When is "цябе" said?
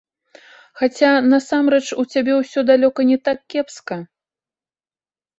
2.15-2.33